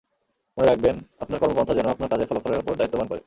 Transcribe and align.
মনে 0.57 0.67
রাখবেন 0.67 0.95
আপনার 1.19 1.39
কর্মপন্থা 1.39 1.73
যেন 1.73 1.87
আপনার 1.89 2.09
কাজের 2.09 2.27
ফলাফলের 2.29 2.59
ওপর 2.59 2.73
দায়িত্ববান 2.75 3.07
করে। 3.07 3.19